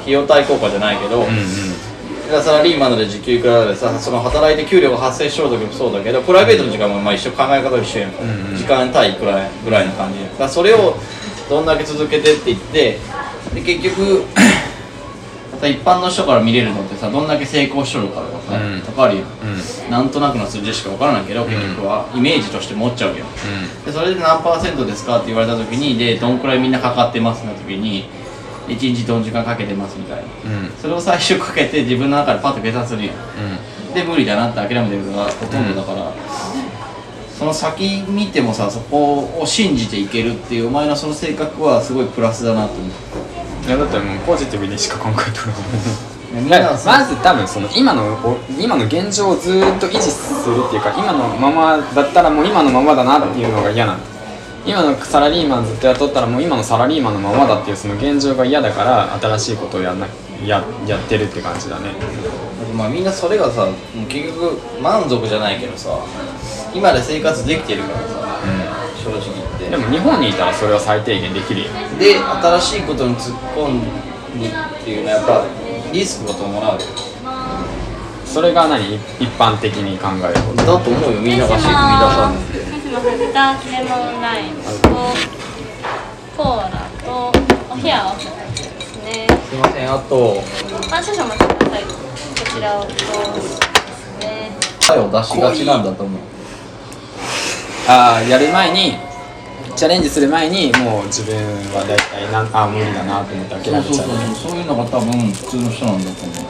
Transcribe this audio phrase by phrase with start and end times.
[0.00, 2.42] 費用対効果じゃないけど、うんうん。
[2.42, 8.56] サラリーマンで時給いくらでさその働いて給料が発生しよう時もそうだけどプライベートの時間もまあ一緒考え方一緒やん、んうん。
[8.56, 10.20] 時間対いくらぐらいの感じ。
[10.20, 10.96] やだからそれを
[11.48, 12.98] どんだけ続けてっていって
[13.54, 14.24] で結局
[15.60, 18.80] さ一般の人から見れるのってさどんだけ成功しとるかとかさ、うん。
[18.82, 19.24] とかあるやん。
[19.24, 19.90] うん。
[19.90, 23.26] なんとなくの数字しか分からないけど結局はイメージとして持っちゃうけど
[23.84, 28.08] でそれで何パーセントですかって言われた時にでどんくらいみんなかかってますの時に
[28.66, 30.22] 1日どの時間かけてますみたいな。
[30.44, 30.64] うん。
[30.64, 33.12] うんそれを最初かけて自分の中でパッと計算するや。
[33.12, 33.16] ん
[33.88, 33.94] うん。
[33.94, 36.12] で無理だなって諦めてるのがほとんどだから、
[37.36, 42.90] その先見てもさそこを信じていけるっていうお前のその性格はすごいプラスだなと思う。
[43.66, 45.52] いやだってもうポジティブにしか考えとる
[46.32, 54.19] みんまず多分その今のお今の現状をずーっと維持するっていうか今のままだったらもう今のままだなっていうのが嫌なんだ
[54.66, 60.06] 今のサラリーマンずっとやったらもう今のサラリーマンのままだっていうその現状が嫌だから新しいことをやんな
[60.44, 61.92] ややってるって感じだね。
[62.76, 63.68] まあみんなそれがさ
[64.08, 65.98] 結局満足じゃないけどさ
[66.74, 68.40] 今で生活できてるからさ
[69.02, 69.70] 正直言って。
[69.70, 71.66] でも日本にいたらそれは最低限できるよ。
[71.98, 73.76] で新しいことに突っ込ん
[74.38, 74.50] にっ
[74.84, 75.44] ていうのはやっぱ
[75.92, 76.86] リスクが伴うよ。
[78.24, 78.94] それが何？
[78.94, 80.56] 一一般的に考えること。
[80.56, 81.20] だと思うよ。
[81.20, 82.49] みんなが足踏み出さない
[83.02, 84.68] もしもしダークレモンライムと
[86.36, 86.70] コーラ
[87.02, 87.32] と
[87.72, 90.42] お冷やをですねすいませんあと
[90.92, 91.88] あ少々お待ちくださいこ
[92.54, 92.96] ちらをどうで
[93.40, 93.60] す
[94.20, 94.50] ね。
[94.86, 96.20] 答えを出しがちなんだと思う
[97.88, 98.98] ああやる前に
[99.76, 101.34] チャレンジする前にもう自分
[101.72, 103.82] は大体なんあー無理だなと思って諦めちゃう。
[103.82, 104.12] そうそうそ
[104.48, 106.40] うそういうのが多分普通の人なんだと思で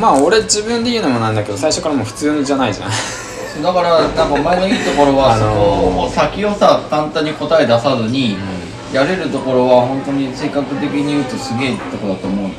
[0.00, 2.88] まあ俺自分で言うのもなんだけど最初からもう普通じゃないじゃん。
[2.88, 6.14] うだからなんかお前のいいところは、 あのー。
[6.14, 8.36] 先をさ簡単に答え出さずに、
[8.92, 12.50] やれるところは本当に性格的に言うとすげえとこだと思うよ。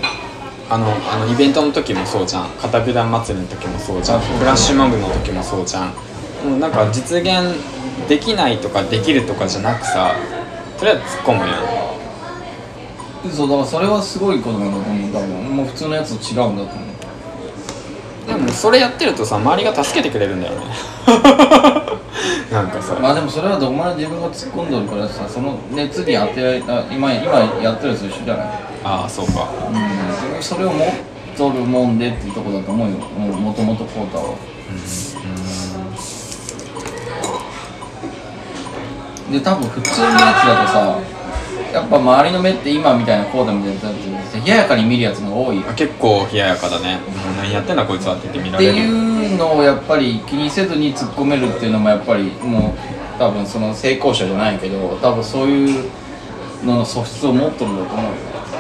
[0.70, 2.50] あのあのイベントの時もそうじゃん。
[2.62, 4.20] 片手団祭りの時もそうじゃん。
[4.20, 5.84] フラッシュモブの時もそうじゃん。
[6.48, 7.56] もうなんか実現
[8.08, 10.14] できないとかできるとかじゃなくさ
[10.78, 11.90] とりあえず突っ込むやん。
[13.36, 15.12] そうだからそれはすごいことなんだと思う。
[15.12, 16.90] 多分もう普通のやつと違うんだと思う
[18.30, 20.66] でもそれやってるとさ周りが助けてくれるんだよね。
[22.52, 22.96] なんかさ。
[23.02, 28.48] まあでもそれはどこまで自分が突っ込んどるからさその熱に当てられた今今やってるやつと一緒じゃない？
[28.84, 29.48] ああそうか。
[30.36, 30.44] うん。
[30.44, 30.90] それを持っ
[31.38, 32.98] とるもんでっていうとこだと思うよ。
[33.18, 34.36] ももともとコータは。
[39.32, 40.98] で多分普通のやつだとさ
[41.74, 44.00] やっぱ周りの目って今みたいなコータみたいな
[44.46, 45.64] 冷ややかに見るやつが多いよ。
[45.70, 46.96] あ結構冷ややかだね。
[46.96, 47.00] も
[47.34, 48.78] う何やってんだこいつはって言って見らってれる。
[48.80, 55.90] いうのをやっぱり気にせずに突っ込めるっていうのもやっぱりもう多分その成功者じゃないけど多分そういう
[56.64, 58.12] のの素質を持っとるんだと思うよ。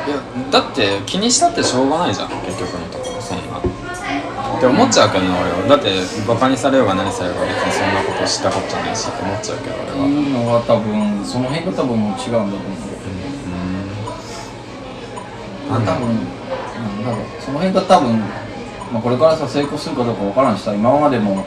[0.07, 0.17] いや
[0.51, 3.59] だって気にしたってしょうがないじゃん結局のところそんな。
[3.59, 5.67] って思っちゃうけどね俺は。
[5.69, 5.89] だって
[6.27, 10.07] バカにされようが何されようが別にそんなことしたことないしって思っちゃうけどって俺は。
[10.07, 12.98] いうのは多分その辺が多分もう違うんだと思う
[15.75, 21.45] よ多分、うん、多分その辺が多分、まあ、これからさ成功するかどうかわからんしさ今までも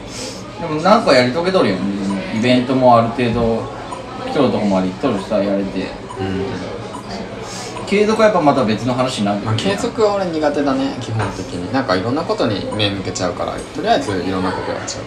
[0.60, 3.62] でもなんかやり遂げとるやん自分イベントもある程度
[4.27, 5.87] 来とるとこまで行っとるしさやれて。
[7.87, 10.97] 継続はやっぱまた別の話になるまあ、継続は俺苦手だね。
[10.99, 11.71] 基本的に。
[11.75, 15.04] なんかいろんなことに目向けちゃうからとりあえずいろんなことやっちゃう。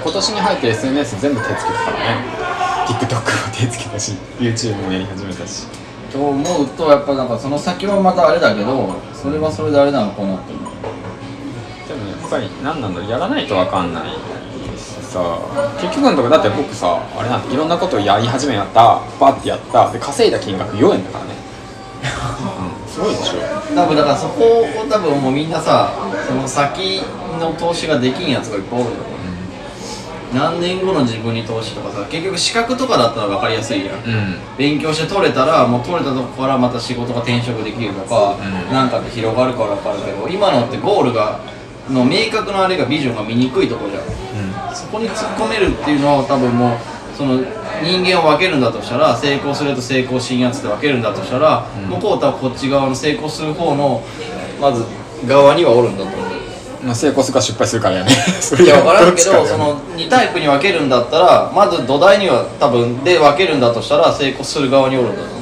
[0.00, 2.50] 今年に入って SNS 全部手つけたからね。
[2.90, 5.66] TikTok も手つけたし YouTube もやり始めたし
[6.12, 10.72] と思うとやっぱなんかその先はまたあれだけどそれはそれであれなのかなって思う。
[11.88, 14.10] でもやっぱり何なんだろうやらないと分かんない
[14.76, 15.38] しさ。
[15.80, 19.90] 結局のところだって僕さあれなんていろんなことをやり始めやったバッてやった。
[19.90, 21.34] で稼いだ金額4円だからね。
[22.02, 22.88] うん。
[22.88, 23.40] すごいでしょ。
[23.74, 25.92] 多分だからそこを多分もうみんなさ
[26.26, 27.02] その先
[27.38, 28.96] の投資ができんやつがいっぱいおるよ、
[30.32, 38.72] 何年後の自分に投資とかさ結局資格とかだったら分かりやすいやん、うん勉強して取れたらもう取れたとこからまた仕事が転職できるとか、うん。
[38.72, 41.40] なんかって広がるから分かるけど今のってゴールが
[41.88, 44.74] の明確なあれがビジョンが見にくいところじゃん。
[44.74, 46.78] そこに突っ込めるっていうのは多分もう
[47.16, 47.42] その
[47.82, 51.88] 人間を分けるんだとしたら成功すると成功しんやつって分けるんだとしたら、うん。
[51.88, 54.02] 向こうとはこっち側の成功する方の
[54.60, 54.84] まず
[55.26, 56.29] 側にはおるんだと思う
[56.82, 58.10] まあ、成功するか失敗するからやね。
[58.40, 65.40] そいや分からんけどその2タイプに分けるんだったらまず土台には多分で分けるんだとしたら成功する側におるんだと思う。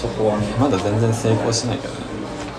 [0.00, 0.46] そこはね。
[0.58, 2.00] まだ全然成功しないけどね。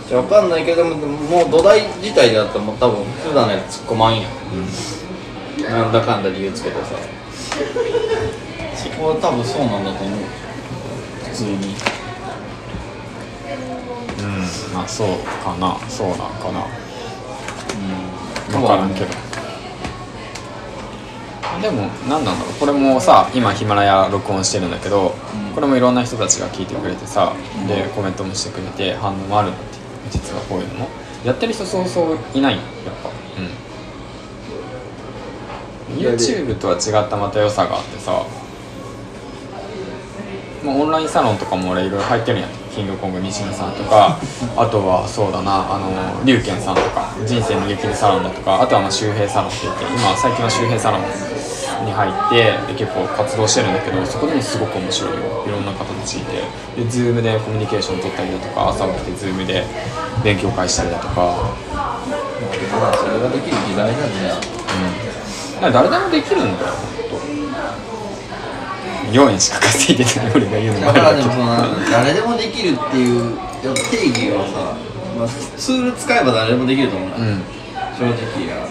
[0.09, 6.95] じゃあ分かんないけどももう土台自体だったらもう多分普段のやつ突っ込まんやん、なんだかんだ理由つけてさ。
[8.75, 10.19] そこは多分そうなんだと思う。
[11.29, 11.51] 普通に。
[11.51, 12.00] うん
[14.73, 15.07] まあそう
[15.43, 16.65] かなそうなんかな。
[18.49, 18.61] うん。
[18.61, 19.07] 分からんけど。
[21.61, 25.13] でも何なんだろうこれもさ今ヒマラヤ録音してるんだけど、
[25.47, 25.53] うん。
[25.53, 27.67] これもいろんな人たちが聞いてくれてさ、うん。
[27.67, 29.77] でコメントもしてくれて反応もあるんだって
[30.11, 30.87] 実はこういうのも。
[31.25, 33.09] やってる人そうそういないよやっぱ。
[35.91, 35.97] うん。
[35.97, 38.25] YouTube とは違ったまた良さがあってさ。
[40.63, 44.17] もうオンラインサロンとかも俺いろいろ入ってるんやキングコング西野さんとか
[44.55, 51.01] あとはそうだなあの龍賢さんとか人生の激励サロンだとかあとはまあ周平サロンって言って今最近は周平サロン
[51.85, 55.45] に入ってで結構活動してるんだけどそこでもすごく面白いよ。
[55.47, 56.45] いろんな方たちいて。
[56.77, 59.65] で Zoom でコミュニケーション取ったりだとか朝起きて Zoom で
[60.23, 61.51] 勉強会したりだとか。
[61.75, 64.31] まあそれができる時代だね。
[65.57, 67.00] うん、だから誰でもできるんだよ
[69.11, 71.45] 4円しか稼いでない俺が言うのもあだからでもその
[71.91, 74.75] 誰でもできるっていう定義はさ、
[75.17, 77.43] まあ、ツール使えば誰でもできると思うな、うん。
[77.97, 78.67] 正直や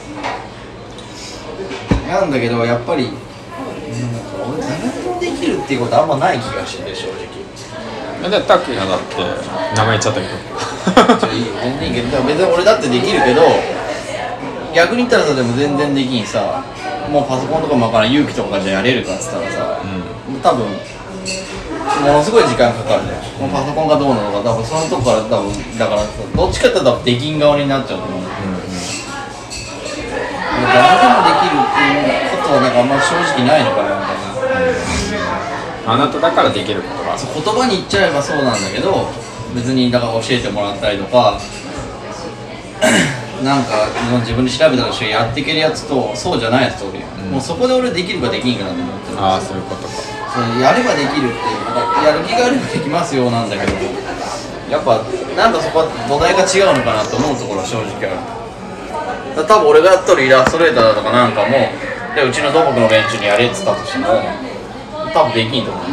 [2.08, 3.20] なんだけどやっぱりなんか
[4.48, 7.30] 俺誰でもできるっていうことあんまない気がしてて正直。
[8.28, 9.16] でタクヤだって
[9.76, 10.60] 名前言っちゃったけど。
[11.20, 13.42] ちょいいよ全然いいけどでも別に俺だってできるけど
[14.74, 16.64] 逆に言ったらさでも全然できんさ
[17.10, 19.69] もうパソコンとかもわからん勇気とかじゃやれるかっつったらさ、
[20.42, 28.22] 多分ものすごい時間かかるじゃんこのパソコンがどうなのか多分そのとこから多分だからさどっちかって言ったらできん側になっちゃうと思う、
[30.72, 35.92] 誰でもできるっていうことはなんかあんま正直ないのかなみたいな。
[35.92, 37.16] あなただからできることが。
[37.16, 39.08] 言葉に言っちゃえばそうなんだけど
[39.54, 41.40] 別にだから教えてもらったりとか
[43.42, 43.88] なんか
[44.20, 47.30] 自分で調べたりしてやっていけるやつとそうじゃないやつとうん。
[47.32, 53.72] もうそこで俺できるかできんかなと思ってるああそういうことかそのやればできるっていうなんかやる気があればできますよなんだけど
[54.70, 55.02] やっぱ
[55.36, 58.40] なんかそこは土台が違うのかなと思うところは正直ある。
[59.46, 61.70] 多分俺がやっとるイラストレーターだとかなんかも
[62.14, 64.06] でうちの土木の連中にやれって言ったとしても
[65.12, 65.86] 多分できんと思う。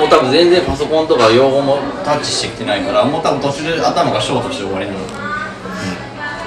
[0.00, 5.29] もう多分全然パソコンとか用語もタッチしてきてないからもう多分途中で頭がショートして終わりなの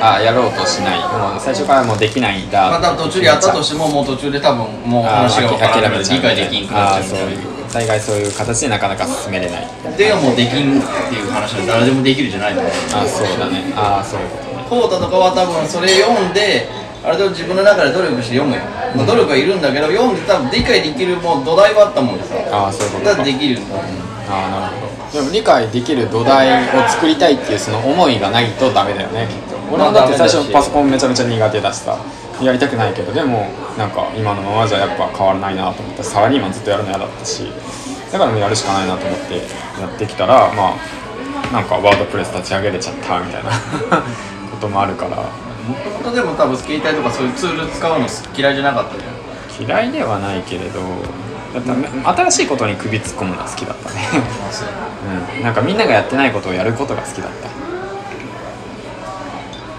[0.04, 1.00] ああやろうとしない。
[1.00, 2.70] もう最初からもうできないんだ。
[2.70, 7.00] まあ多分途中でやったとしてももう途中で多分もう話が分からない理解できんくなっちゃう。
[7.00, 7.40] ああそういう
[7.72, 9.68] 大概そういう形でなかなか進めれない。
[9.98, 13.74] でもうできんっていう話は誰でもできるじゃないと思うああそうだね。
[13.76, 14.20] ああそう。
[14.20, 16.68] いうことねコータとかは多分それ読んで
[17.04, 18.62] あれで自分の中で努力して読むよ、
[18.96, 22.36] まあ、努力はいるんだけど読んで多分理解できるもう土台はあったもんでさ。
[22.52, 23.16] ああそういうことか。
[23.16, 23.80] だできるんだ。
[24.28, 24.94] ああなるほど。
[25.14, 29.28] でも理解できる土台を作りたいっていうその思いがないとダメだよね
[29.74, 31.80] 俺もだって最初パソコンめちゃめちゃ苦手だし。
[31.80, 31.98] さ
[32.42, 33.48] やりたくないけどでも
[33.78, 37.44] なんか今のままじゃやっぱ変わらないなと思ってサラリーマンずっとやるの嫌だったし
[38.12, 39.38] だからもうやるしかないなと思って
[39.80, 43.52] やってきたらまあなんかワードプレス立ち上げれちゃったみたいな
[44.52, 45.18] こともあるから。
[45.64, 48.06] もともとでも多分携帯とかそういうツール使うの
[48.36, 49.80] 嫌いじゃなかったじゃん。
[49.80, 50.81] 嫌いではないけれど
[51.54, 51.72] だって
[52.04, 54.02] 新しいことに首突っ込むのは好きだったね。
[55.38, 57.73] うん、なんかみんながやってないことをやることが好きだった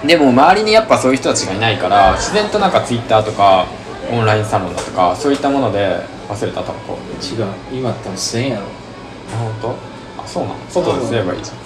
[0.06, 3.66] でも周りにやっぱそういう人たちがいないから自然となんか Twitter とか
[4.12, 7.46] オンラインサロンだとかそういったもので忘れたタバコ違う。
[7.72, 8.66] 今多分1000円やろ。
[8.66, 9.76] あ本
[10.16, 10.22] 当？
[10.22, 10.56] あそうなの？
[10.68, 11.56] 外ですればいいじゃん。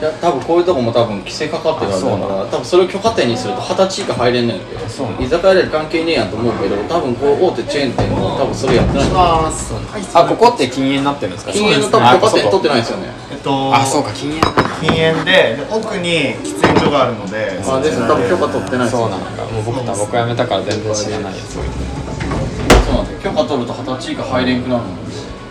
[0.00, 5.22] いや多分こういうとこも多分規制かかってるかあそうなら多分それを許可店にすると二十歳以下入れんねんけどそうなの？
[5.22, 9.08] 居酒屋で関係ねえやんと思うけど多分こう大手チェーン店も多分それやってない。
[9.14, 9.78] ああそう
[10.14, 11.52] あここって禁煙になってるんですか？
[11.52, 13.12] 禁煙の多分許可店取ってないですよね。
[13.30, 14.40] えっとあそうか禁煙
[14.82, 23.12] 禁煙でで奥に喫煙所があるのであです多分許可取ってないそうなのかもう僕タバコやめたから全然知らないやつそうなんだ。
[23.12, 24.88] よ許可取ると二十歳以下入れんくなるの？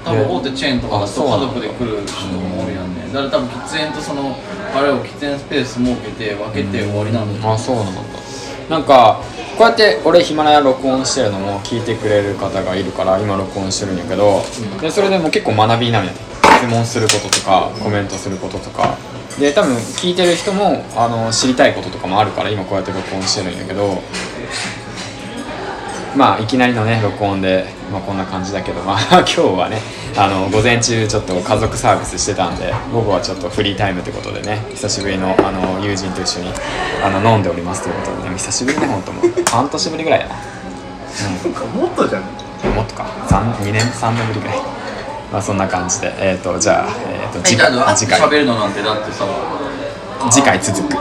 [0.04, 1.48] 多分大手チェーンとかだとあそうなんだ。
[1.48, 3.08] 家族で来る人もおるやんね。
[3.14, 4.36] だから多分喫煙とその
[4.76, 8.02] あれを喫煙スペース設けて分けて終わりなんだよあそうなんだ。
[8.70, 9.22] なんか
[9.58, 14.42] こうやって俺ヒマラヤ録音してるのも聞いてくれる方がいるから今録音してるんやけど、
[14.82, 16.14] でそれでも結構学びになるんや。
[16.14, 16.20] て
[16.62, 18.98] 質問することとかコメントすることとか
[19.40, 24.02] で多分聞いてる人もあの知りたいこととかもあるから今こうやって録音してるんやけど
[26.16, 29.82] まあいきなりのね録音で、まあ、こんな感じだけどまあ 今日はね
[30.18, 36.52] あの午前中ちょっと家族サービスしてたんで午後はちょっとフリータイムということでね久しぶりのあの友人と一緒に
[37.04, 39.44] あの飲んでおりますということでね久しぶりね本当もう。
[39.50, 40.36] 半年ぶりぐらいやな。
[41.80, 42.24] もっとじゃん。
[42.66, 43.06] うんもっとか。
[43.30, 44.81] 2年3年ぶりぐらい
[45.32, 48.20] まあそんな感じでえっ、とじゃあ、えー、と次回次回。
[48.20, 49.26] 喋るのなんてだってさ
[50.30, 50.98] 次回続く